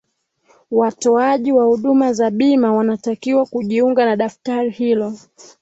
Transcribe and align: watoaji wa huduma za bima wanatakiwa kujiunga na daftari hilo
watoaji 0.71 1.51
wa 1.51 1.65
huduma 1.65 2.13
za 2.13 2.29
bima 2.29 2.73
wanatakiwa 2.73 3.45
kujiunga 3.45 4.05
na 4.05 4.15
daftari 4.15 4.69
hilo 4.69 5.13